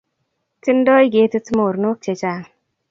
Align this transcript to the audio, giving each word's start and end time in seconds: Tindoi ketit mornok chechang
Tindoi 0.63 1.05
ketit 1.13 1.47
mornok 1.57 1.97
chechang 2.03 2.45